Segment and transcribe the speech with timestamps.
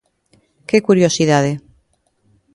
[0.69, 1.51] ¡Que curiosidade!